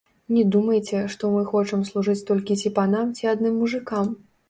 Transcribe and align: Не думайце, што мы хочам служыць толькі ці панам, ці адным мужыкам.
Не 0.35 0.45
думайце, 0.55 1.01
што 1.17 1.29
мы 1.35 1.45
хочам 1.53 1.85
служыць 1.91 2.27
толькі 2.33 2.61
ці 2.65 2.75
панам, 2.81 3.15
ці 3.19 3.33
адным 3.37 3.65
мужыкам. 3.65 4.15